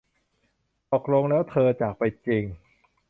[0.91, 2.43] ตกลงแล้วเธอจากไปจริง